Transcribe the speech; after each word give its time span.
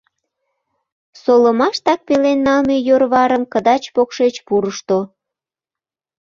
Солымаштак 1.21 1.99
пелен 2.07 2.39
налме 2.47 2.77
йӧрварым 2.87 3.43
кыдач-покшеч 3.53 4.35
пурышто. 4.47 4.99